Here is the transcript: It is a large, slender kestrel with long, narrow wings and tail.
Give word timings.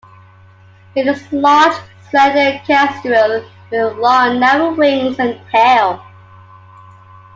It 0.95 1.05
is 1.05 1.31
a 1.31 1.35
large, 1.35 1.75
slender 2.09 2.57
kestrel 2.65 3.45
with 3.69 3.93
long, 3.97 4.39
narrow 4.39 4.73
wings 4.73 5.19
and 5.19 5.39
tail. 5.51 6.03